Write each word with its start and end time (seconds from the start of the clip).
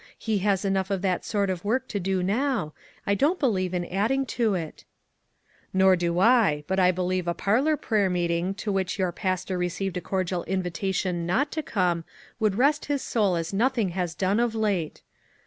He 0.17 0.39
has 0.39 0.65
enough 0.65 0.89
of 0.89 1.03
that 1.03 1.23
sort 1.23 1.51
of 1.51 1.63
work 1.63 1.87
to 1.89 1.99
do 1.99 2.23
now; 2.23 2.73
I 3.05 3.13
don't 3.13 3.37
believe 3.39 3.71
in 3.71 3.85
adding 3.85 4.25
to 4.39 4.55
it."" 4.55 4.83
Nor 5.75 5.95
do 5.95 6.17
I; 6.19 6.63
but 6.65 6.79
I 6.79 6.89
believe 6.89 7.27
a 7.27 7.35
parlor 7.35 7.77
prayer 7.77 8.09
meeting 8.09 8.55
to 8.55 8.71
which 8.71 8.97
your 8.97 9.11
pastor 9.11 9.59
received 9.59 9.97
a 9.97 10.01
cordial 10.01 10.43
invitation 10.45 11.27
not 11.27 11.51
to 11.51 11.61
come 11.61 12.03
would 12.39 12.55
rest 12.55 12.85
his 12.85 13.03
soul 13.03 13.35
as 13.35 13.53
nothing 13.53 13.89
has 13.89 14.15
done 14.15 14.39
of 14.39 14.55
late. 14.55 15.03